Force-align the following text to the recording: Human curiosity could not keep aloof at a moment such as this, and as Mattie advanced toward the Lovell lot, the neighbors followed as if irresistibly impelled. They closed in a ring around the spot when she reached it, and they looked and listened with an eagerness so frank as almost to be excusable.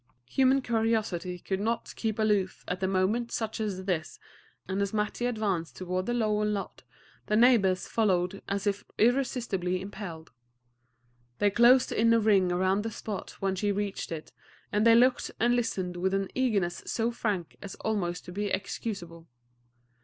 Human 0.31 0.63
curiosity 0.63 1.37
could 1.37 1.59
not 1.59 1.93
keep 1.95 2.17
aloof 2.17 2.65
at 2.67 2.81
a 2.81 2.87
moment 2.87 3.31
such 3.31 3.59
as 3.59 3.85
this, 3.85 4.17
and 4.67 4.81
as 4.81 4.95
Mattie 4.95 5.27
advanced 5.27 5.75
toward 5.75 6.07
the 6.07 6.13
Lovell 6.15 6.43
lot, 6.47 6.81
the 7.27 7.35
neighbors 7.35 7.87
followed 7.87 8.41
as 8.49 8.65
if 8.65 8.83
irresistibly 8.97 9.79
impelled. 9.79 10.31
They 11.37 11.51
closed 11.51 11.91
in 11.91 12.11
a 12.15 12.19
ring 12.19 12.51
around 12.51 12.81
the 12.83 12.89
spot 12.89 13.33
when 13.43 13.53
she 13.55 13.71
reached 13.71 14.11
it, 14.11 14.31
and 14.71 14.87
they 14.87 14.95
looked 14.95 15.29
and 15.39 15.55
listened 15.55 15.97
with 15.97 16.15
an 16.15 16.29
eagerness 16.33 16.81
so 16.87 17.11
frank 17.11 17.55
as 17.61 17.75
almost 17.75 18.25
to 18.25 18.31
be 18.31 18.47
excusable. 18.47 19.27